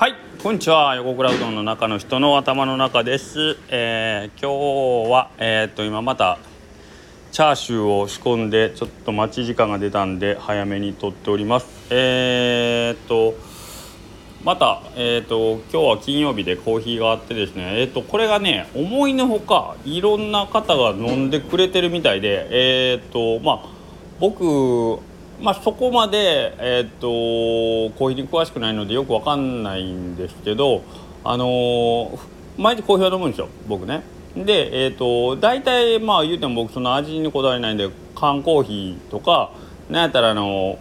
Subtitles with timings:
[0.00, 0.14] はい。
[0.42, 0.96] こんにちは。
[0.96, 6.38] 横倉うどんの中の人の頭の中です、えー今日はえーっと今また
[7.32, 11.66] チャーシューを仕込んでちょっと待ち時間が出たんで早めに撮っております。
[11.90, 13.34] えーっと
[14.42, 23.68] また、えー、と今日は金曜日でコーヒーがあってですね、えー、とこれがね思いのほかいろんな方が飲んでくれてるみたいで、えーとまあ、
[24.18, 24.98] 僕、
[25.40, 30.82] まあ、そこまで、えー、とコーヒーに詳しくないのでよくわかんないんですけど、
[31.24, 34.02] あのー毎日コーヒーは飲むんですよ僕ね。
[34.36, 39.52] で、えー、と大体まあ言うても僕その味にこだわりないんで缶コーヒーとか
[39.88, 40.78] なんやったらあの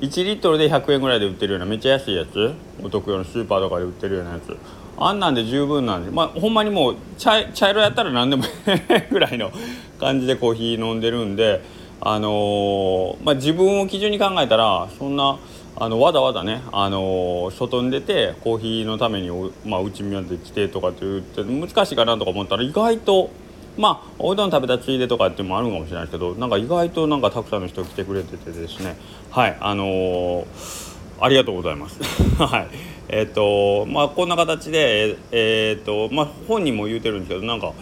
[0.00, 4.56] 1リットルで100円ぐらいで売ってるようなめっちゃ安いやつお得用のスーパーとかで売ってるようなやつ
[4.98, 8.44] あんなんで十分なんでまあほんまにもう茶茶色やったら何でも
[9.10, 9.50] ぐらいの
[9.98, 11.62] 感じでコーヒー飲んでるんで
[12.04, 15.38] あのまあ自分を基準に考えたらそんな
[15.76, 23.30] あのわざわざね、あの外に出てコーヒーのためにお、まあ、うちまで来てとかって言って難しいかなとか思ったら意外と
[23.78, 28.96] まあおうどん食べたついでとかっていうのもあるかもしれないですけどなんか意外となんかたくさんの人来てくれててですね
[29.30, 32.00] はいあのーありがとうございます。
[32.42, 32.66] はい。
[33.08, 37.72] えっ、とまあこんな形でえっ、とまあ本人も言うてるんですけどなんか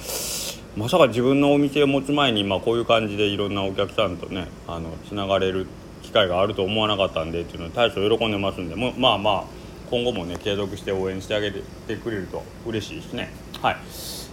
[0.77, 5.67] まさか自分のお店を持つ前にまあこういう感じでいろんなお客さんとねあのつながれる
[6.03, 9.45] 機会があると思わなかったんでっていうのを大将喜んでますんでもまあまあ
[9.91, 13.33] 今後もね継続して応援してあげてくれると嬉しいですね。
[13.61, 13.77] はい。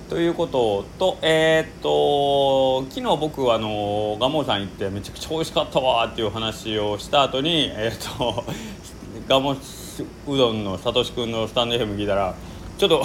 [0.10, 8.46] ということと、えーっと昨日僕はあの蒲生さん行ってめちゃくちゃ美味しかったわっていう話をした後にえーっと
[9.28, 12.36] 蒲生うどんのさとしくんのスタンド FM 聞いたら
[12.78, 13.04] ちょっと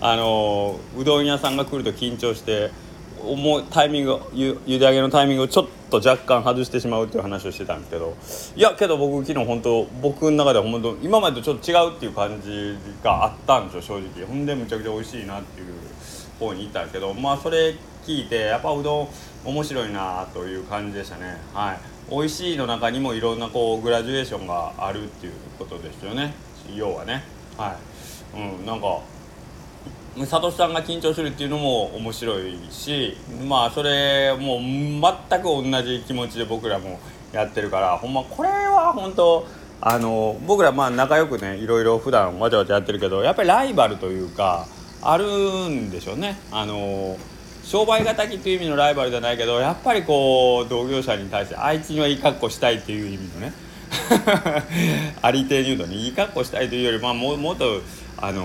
[0.00, 2.70] あのうどん屋さんが来ると緊張して
[3.22, 8.16] 思うタイミングゆ茹で上げのタイミングをちょっと若干外してしまうっていう話をしてたんですけど
[8.56, 14.26] いやけど僕昨日本当僕の中では本当今までとちょっと違うっていう感じがあったんですよ正直。
[14.26, 15.66] ほんでむちゃくちゃ美味しいなっていう
[16.38, 17.74] 方に行ったんですけどまあそれ
[18.06, 19.08] 聞いてやっぱうどん
[19.44, 21.36] 面白いなという感じでしたね。
[21.52, 21.78] はい。
[22.10, 26.32] 美味しいの中にもいろんなこうグラデュエーションがあるっていうことですよね。
[26.74, 27.22] 要はね。
[27.58, 27.76] は
[28.34, 28.40] い。
[28.60, 29.00] うんなんか
[30.18, 33.16] 佐藤さんが緊張するっていうのも面白いし
[33.48, 36.98] まあそれもう全く同じ気持ちで僕らも
[37.32, 39.46] やってるからほんまこれは本当
[39.80, 44.66] あの僕らまあ仲良くねいろいろ普段わちゃわちゃやってるけどやっぱりライバルというか
[45.00, 46.38] あるんでしょうね。
[46.50, 47.16] あの
[47.64, 53.52] 商売敵という意味のライバルじゃないけどやっぱりこう同業者に対してあいつにはいい格好したいっていう意味のね。
[55.22, 57.80] ありていに言うとねいい格好したいというよりまあももっと
[58.18, 58.44] あの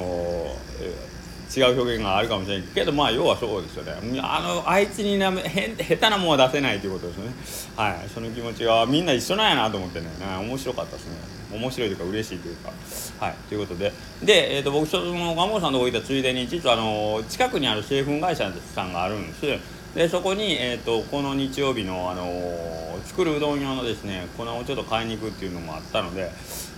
[0.79, 1.14] え
[1.55, 4.19] 違う表現があるかもしれないけどまあ要はそうですよね。
[4.21, 7.75] あのあいつになめへん下手なもんは出せないということですね。
[7.75, 8.09] はい。
[8.09, 10.07] その気持ちはみんな一緒なんやなと思ってね。
[10.39, 11.15] 面白かったですね。
[11.57, 12.71] 面白いというか嬉しいというか。
[13.19, 13.35] はい。
[13.47, 13.91] ということで。
[14.23, 19.75] で、えー、と僕その蒲生さんのとこ行ったついでに実はあの近くにある製粉会社さんがあるんです。
[19.95, 26.29] でそこに、えー、とこの日曜日の、あの作るうどん用のですね粉をちょっと買いに行くっていうのもあったので、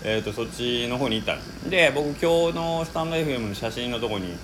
[0.03, 1.69] えー、とそっちの方に行ったんです。
[1.69, 4.35] で僕今日のスタンド FM の写真のとこに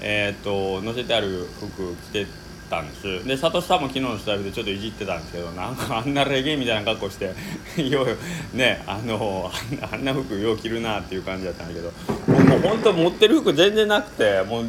[0.00, 2.26] えー、と載せてある服着て
[2.70, 3.24] たんです。
[3.26, 7.34] でサトシさんも昨日のスタイルでちょっといじってたんですけどなんかあんなレゲエみたいな格好して
[7.82, 8.06] よ
[8.54, 9.50] うねあの
[9.92, 11.92] あんな服よう着るなっていう感じだったんだけど
[12.26, 14.66] 僕もう本当持ってる服全然なくてもう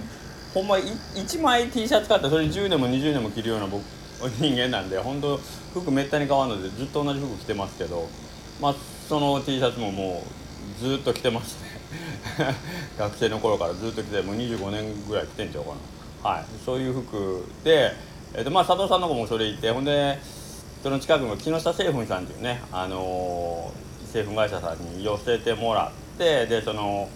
[0.54, 3.84] ほんま1枚 T シャツ買ってそれ10年も20年も着るような僕
[4.40, 5.40] 人間なんで本当
[5.74, 8.10] 服めったに買わんのでずっと同じ服着てますけど
[8.60, 8.76] まあ
[9.08, 10.41] その T シャツももう
[10.82, 11.70] ずっと着てますね。
[12.98, 15.72] 学生の頃からずっと着てもう25年ぐらい着てんちゃうか
[16.24, 16.30] な。
[16.32, 16.46] はい。
[16.66, 17.94] そういう服で、
[18.34, 20.20] えーとまあ、佐藤さんの子もそれいてほんで
[20.84, 27.08] その近くの木下製粉さんっていうね、あのー製粉会社さんに寄せてもらってでその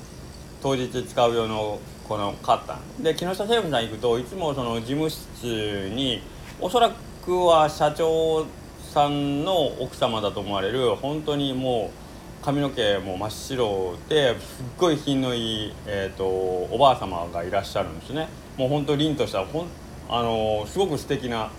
[0.61, 6.21] 当日使う用のこの買ったんで木下製粉さん行くといつもその事務室に
[6.61, 6.89] おそら
[7.25, 8.45] くは社長
[8.93, 12.04] さんの奥様だと思われる本当にもう
[12.45, 18.27] 髪の毛も真っ白ですっごい品のいい、えー、とおばあ様がいらっしゃるんですね。
[18.55, 19.67] もう本当凛としたほん、
[20.07, 21.49] あのすごく素敵な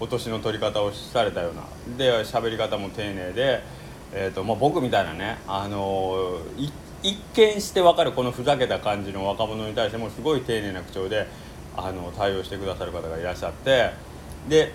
[0.00, 1.64] お年の取り方をされたような
[1.98, 3.62] で喋り方も丁寧で、
[4.14, 6.70] えーとまあ、僕みたいなね、あのい
[7.02, 11.26] 一見して分かるこのふざけた感じの若者に対してもすごい丁寧な口調で
[11.76, 13.90] あの対応してくださる方がいらっしゃって
[14.48, 14.72] で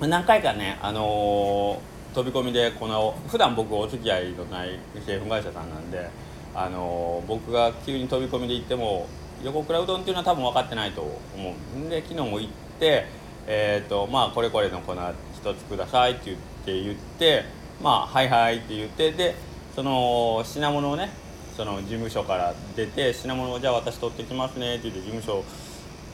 [0.00, 6.08] 何回かね、あのー飛び込みで粉を普段僕お付き合いのない製粉会社さんなんで、
[6.54, 9.08] あの僕が急に飛び込みで行っても
[9.42, 13.06] 横倉うどんっていうのは多分分かってないと思うんで昨日も行って、
[13.48, 17.44] えーとまあ、これこれの粉一つくださいって言って言って
[17.82, 19.34] まあはいはいって言ってで
[19.74, 21.10] その品物をね
[21.56, 25.44] その事務所から出て品物をじゃあ私取ってきますねって言って事務所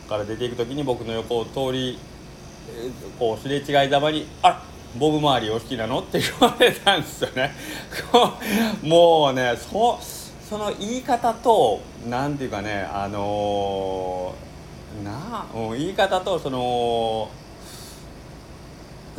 [0.09, 1.99] から出ていく時に僕の横を通り
[3.19, 7.55] こうすれ違いざまに「あっボブ周りお好きなの?」って言われたんですよね。
[8.83, 9.99] もうねそ
[10.49, 17.29] その言い方と何て言うかねあのー、なあ言い方とその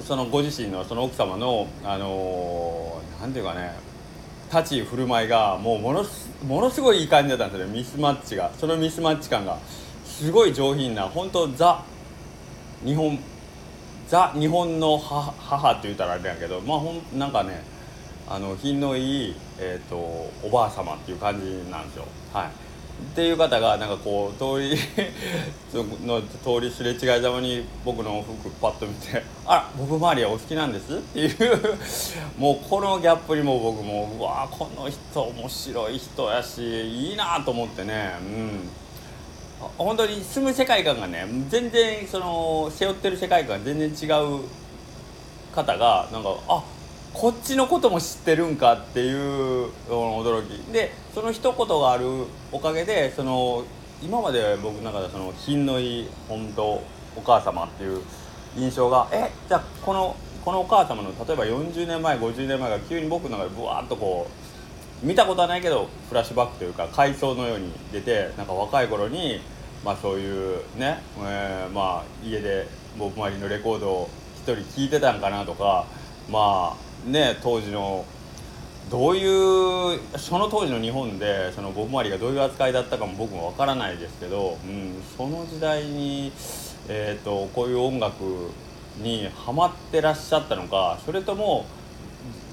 [0.05, 3.73] そのご自身のその奥様のあのー、なんていうかね
[4.53, 6.05] 立ち振る舞いがもうもの
[6.45, 9.57] ものすごいいい感じだったんですよねミスマッチがそのミスマッチ感が
[10.05, 11.81] すごい上品な本当ザ
[12.83, 13.17] 日本
[14.11, 17.63] ザ日本の母母って言ったらあれやけどまあほんなんかね
[18.27, 22.05] あの品のいい、えーと、おばあ様っていう感じなんですよ。
[22.33, 22.47] はい。
[22.47, 24.77] っていう方がなんかこう通り
[26.05, 31.77] の通りすれ違いざまに僕の服パッと見て「あら僕周りはお好きなんです」っていう
[32.37, 38.15] もうこのギャップにも僕もうわこの人面白い人やしいいなと思ってね。
[38.19, 38.69] うん。
[39.77, 44.43] 本当に住む世界観がね全然その背負ってる世界観が全然違う
[45.53, 46.63] 方がなんかあ
[47.13, 50.71] こっちのことも知ってるんかっていう驚き。
[50.71, 52.05] でその一言がある
[52.51, 53.63] おかげでその
[54.01, 56.63] 今まで僕の中でその品のいい本当
[57.15, 58.01] お母様っていう
[58.55, 64.40] 印象がえじゃあこのこのお母様の例えば40年前50年前が急に僕の中でブワーッとこう
[65.03, 69.41] 見たことはないけどフラッシュバックというか回想のように出てなんか若い頃に
[69.83, 72.67] まあそういうね、えー、まあ家で
[72.97, 75.85] 僕周りのレコードを一人聴いてたんかなとか
[76.29, 78.05] まあね当時の
[78.91, 86.33] どういうその当時の日本でそのボブ・マリがどういう扱いだったかも僕もわからないですけど、うん、その時代に、
[86.89, 88.51] えーと、こういう音楽
[89.01, 91.65] にハマってらっしゃったのかそれとも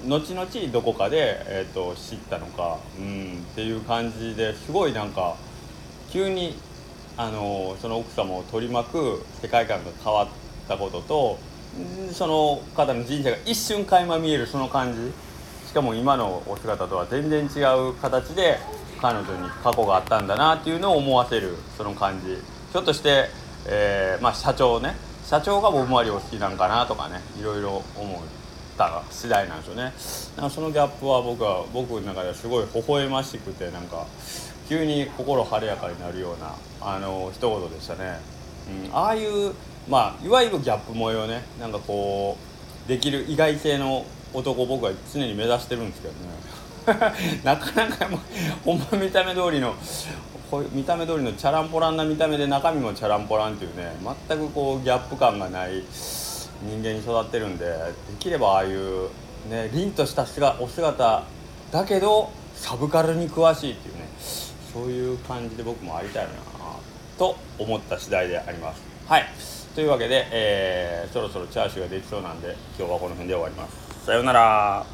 [0.07, 5.35] 後々どこかで、えーと、知ったのか、うん、っていう感じですごいなんか
[6.09, 6.55] 急に
[7.17, 10.27] あのその奥様を取り巻く世界観が変わっ
[10.67, 11.37] たことと
[12.13, 15.11] その方の人生が一瞬垣間見えるその感じ。
[15.67, 17.59] しかも今のお姿とは全然違
[17.89, 18.57] う形で
[18.99, 22.37] 彼女に過去があったんだなっていうのを思わせるその感じ。
[22.71, 23.29] ひょっとして、
[23.67, 24.95] えー、まあ、社長ね。
[25.25, 28.17] 社長がボブ・マリを好きなんかなとかねいろいろ思う。
[28.79, 29.81] った次第なんですよね。
[30.37, 34.07] なんかそのギャップは僕は僕の中ではすごい微笑ましくてなんか
[34.69, 38.19] 急に心晴れやかになるようなあの一言でしたね、
[38.87, 39.53] うん、ああいう
[39.89, 41.43] まあいわゆるギャップ模様ね。
[41.59, 42.37] なんかこ
[42.85, 46.39] うできる意外性の男僕は常に目指してるんですけどね。
[47.43, 48.07] なかなか
[48.63, 49.75] ほんま見た目通りの
[50.71, 53.95] 見た目通りのチャランポランな見た目で中身もチャランポランっていうね
[54.27, 55.83] 全くこうギャップ感がない。
[56.63, 57.73] 人間に育ってるんでで
[58.19, 59.09] きればああいう
[59.49, 60.25] ね凛とした
[60.59, 61.23] お姿
[61.71, 64.07] だけどサブカルに詳しいっていうね
[64.73, 66.29] そういう感じで僕もありたいな
[67.17, 68.81] と思った次第であります。
[69.07, 69.25] はい。
[69.75, 74.05] というわけで、えー、そろそろチャーシューができそうなんで今日はこの辺で終わります。
[74.05, 74.85] さようなら。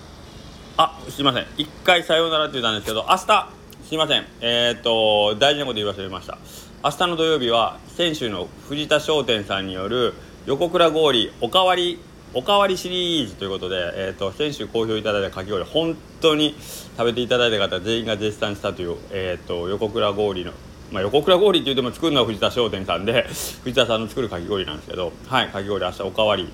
[0.78, 1.46] あすいません。
[1.58, 3.50] 一回さようならって言ったんですけど明日
[3.88, 4.26] すいません。
[4.42, 6.38] えー、っと大事なこと言い忘れました。
[6.84, 10.14] 明日の土曜日は先週の藤田商店さんによる
[10.46, 12.00] 横倉氷おかわり
[12.36, 16.56] おかわりシリーズということで、えーと、先週好評いただいたかき氷本当に
[16.98, 20.52] 食べていただいた方全員が絶賛したという、えーと横倉氷の
[20.92, 23.26] まあ、横倉氷って言っても作るのは藤田商店さんで
[23.64, 26.48] 藤田さんの作るかき氷なんですけどはいかき氷明日おかわり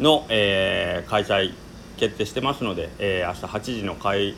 [0.00, 1.52] の、えー、開催
[1.98, 4.34] 決定してますので、えー、明日8時の会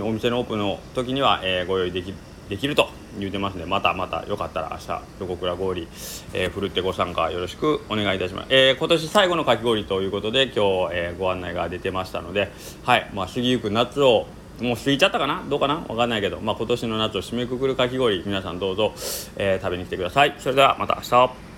[0.00, 2.12] お店のオープンの時には、えー、ご用意でき
[2.48, 3.01] できると。
[3.18, 4.24] 言うてますんでまたまた。
[4.26, 5.88] よかったら明日横倉氷、
[6.32, 10.60] えー、ふるってご参加よろしくお願いいたします、えー、今年最後のかき氷ということで今日、
[10.92, 12.50] えー、ご案内が出てましたので
[12.84, 13.10] はい。
[13.14, 14.26] まあ過ぎゆく夏を
[14.60, 15.44] もう過ぎちゃったかな？
[15.48, 15.84] どうかな？
[15.88, 18.92] わかんないけど、まあ、今年の夏を締めくくるかき氷皆さんどうぞ、
[19.36, 20.34] えー、食べに来てください。
[20.38, 21.51] それではまた明日。